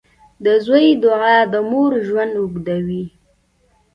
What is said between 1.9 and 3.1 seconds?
ژوند اوږدوي.